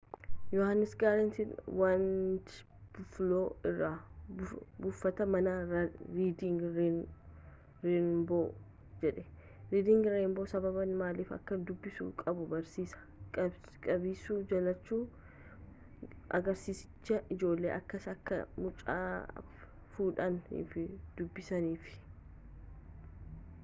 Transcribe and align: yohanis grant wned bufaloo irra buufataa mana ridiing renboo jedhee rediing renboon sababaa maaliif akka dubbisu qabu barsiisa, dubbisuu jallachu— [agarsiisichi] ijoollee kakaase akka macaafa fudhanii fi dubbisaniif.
yohanis 0.55 0.91
grant 0.99 1.35
wned 1.79 2.47
bufaloo 2.93 3.47
irra 3.69 3.91
buufataa 4.81 5.27
mana 5.33 5.51
ridiing 6.15 6.59
renboo 7.87 8.45
jedhee 9.01 9.27
rediing 9.73 10.03
renboon 10.15 10.47
sababaa 10.53 10.87
maaliif 11.01 11.29
akka 11.37 11.53
dubbisu 11.67 12.03
qabu 12.21 12.43
barsiisa, 12.53 12.99
dubbisuu 13.89 14.39
jallachu— 14.53 14.97
[agarsiisichi] 16.37 17.19
ijoollee 17.35 17.71
kakaase 17.75 18.07
akka 18.15 18.37
macaafa 18.63 19.39
fudhanii 19.93 20.65
fi 20.71 20.81
dubbisaniif. 21.17 21.83